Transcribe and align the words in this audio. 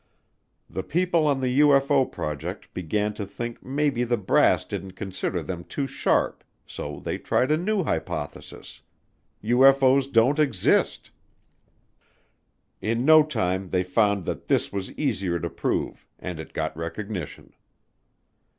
The 0.67 0.81
people 0.81 1.27
on 1.27 1.41
the 1.41 1.59
UFO 1.59 2.11
project 2.11 2.73
began 2.73 3.13
to 3.13 3.23
think 3.27 3.61
maybe 3.63 4.03
the 4.03 4.17
brass 4.17 4.65
didn't 4.65 4.93
consider 4.93 5.43
them 5.43 5.63
too 5.63 5.85
sharp 5.85 6.43
so 6.65 6.99
they 6.99 7.19
tried 7.19 7.51
a 7.51 7.55
new 7.57 7.83
hypothesis: 7.83 8.81
UFO's 9.43 10.07
don't 10.07 10.39
exist. 10.39 11.11
In 12.81 13.05
no 13.05 13.21
time 13.21 13.69
they 13.69 13.83
found 13.83 14.23
that 14.25 14.47
this 14.47 14.73
was 14.73 14.91
easier 14.93 15.37
to 15.37 15.51
prove 15.51 16.07
and 16.17 16.39
it 16.39 16.51
got 16.53 16.75
recognition. 16.75 17.53